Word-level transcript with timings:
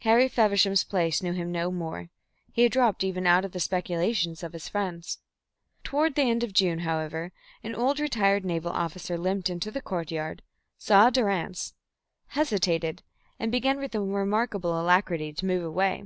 Harry 0.00 0.28
Feversham's 0.28 0.82
place 0.82 1.22
knew 1.22 1.34
him 1.34 1.52
no 1.52 1.70
more; 1.70 2.08
he 2.50 2.62
had 2.62 2.72
dropped 2.72 3.04
even 3.04 3.26
out 3.26 3.44
of 3.44 3.52
the 3.52 3.60
speculations 3.60 4.42
of 4.42 4.54
his 4.54 4.66
friends. 4.66 5.18
Toward 5.84 6.14
the 6.14 6.22
end 6.30 6.42
of 6.42 6.54
June, 6.54 6.78
however, 6.78 7.32
an 7.62 7.74
old 7.74 8.00
retired 8.00 8.46
naval 8.46 8.72
officer 8.72 9.18
limped 9.18 9.50
into 9.50 9.70
the 9.70 9.82
courtyard, 9.82 10.40
saw 10.78 11.10
Durrance, 11.10 11.74
hesitated, 12.28 13.02
and 13.38 13.52
began 13.52 13.76
with 13.78 13.94
a 13.94 14.00
remarkable 14.00 14.80
alacrity 14.80 15.34
to 15.34 15.44
move 15.44 15.64
away. 15.64 16.04